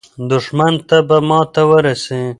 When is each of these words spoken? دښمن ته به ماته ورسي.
دښمن 0.29 0.73
ته 0.87 0.97
به 1.07 1.17
ماته 1.29 1.61
ورسي. 1.69 2.21